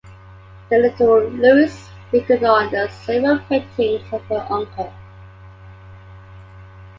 The 0.71 0.79
little 0.79 1.19
Louise 1.29 1.91
figured 2.09 2.43
on 2.43 2.71
several 2.89 3.37
paintings 3.37 4.11
of 4.11 4.23
her 4.23 4.47
uncle. 4.49 4.91